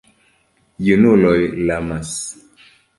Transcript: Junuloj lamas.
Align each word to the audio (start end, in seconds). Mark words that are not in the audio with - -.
Junuloj 0.87 1.37
lamas. 1.69 2.19